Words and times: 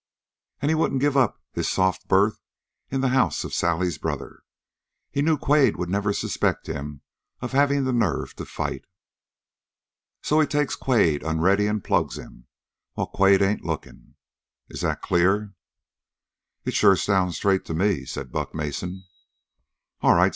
And 0.63 0.71
he 0.71 0.73
wouldn't 0.73 0.99
give 0.99 1.15
up 1.15 1.39
his 1.53 1.69
soft 1.69 2.07
berth 2.07 2.41
in 2.89 3.01
the 3.01 3.09
house 3.09 3.43
of 3.43 3.53
Sally's 3.53 3.99
brother. 3.99 4.41
He 5.11 5.21
knew 5.21 5.37
Quade 5.37 5.77
would 5.77 5.91
never 5.91 6.11
suspect 6.11 6.65
him 6.65 7.01
of 7.39 7.51
having 7.51 7.83
the 7.83 7.93
nerve 7.93 8.35
to 8.37 8.45
fight. 8.45 8.85
So 10.23 10.39
he 10.39 10.47
takes 10.47 10.75
Quade 10.75 11.21
unready 11.21 11.67
and 11.67 11.83
plugs 11.83 12.17
him, 12.17 12.47
while 12.93 13.05
Quade 13.05 13.43
ain't 13.43 13.63
looking. 13.63 14.15
Is 14.69 14.81
that 14.81 15.03
clear?" 15.03 15.53
"It 16.65 16.73
sure 16.73 16.95
sounds 16.95 17.35
straight 17.37 17.63
to 17.65 17.75
me," 17.75 18.03
said 18.05 18.31
Buck 18.31 18.55
Mason. 18.55 19.03
"All 20.01 20.15
right! 20.15 20.29